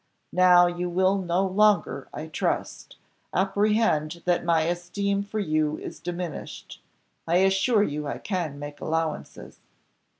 [0.33, 2.95] Now you will no longer, I trust,
[3.35, 6.81] apprehend that my esteem for you is diminished.
[7.27, 9.59] I assure you I can make allowances."